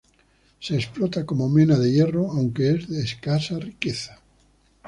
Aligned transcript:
Se 0.59 0.73
explota 0.75 1.27
como 1.27 1.47
mena 1.47 1.77
de 1.77 1.91
hierro, 1.91 2.31
aunque 2.31 2.71
es 2.71 2.87
de 2.89 3.03
escasa 3.03 3.59
riqueza. 3.59 4.19